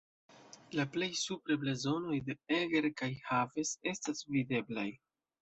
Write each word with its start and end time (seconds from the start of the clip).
La 0.77 0.85
plej 0.95 1.09
supre 1.23 1.57
blazonoj 1.63 2.17
de 2.31 2.37
Eger 2.57 2.89
kaj 3.03 3.11
Heves 3.29 3.75
estas 3.93 4.27
videblaj. 4.33 4.89